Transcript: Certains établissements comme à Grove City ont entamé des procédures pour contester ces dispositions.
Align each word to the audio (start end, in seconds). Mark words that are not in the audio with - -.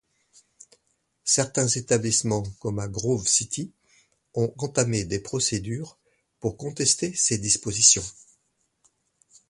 Certains 1.25 1.67
établissements 1.67 2.41
comme 2.57 2.79
à 2.79 2.87
Grove 2.87 3.27
City 3.27 3.71
ont 4.33 4.51
entamé 4.57 5.03
des 5.05 5.19
procédures 5.19 5.99
pour 6.39 6.57
contester 6.57 7.13
ces 7.13 7.37
dispositions. 7.37 8.01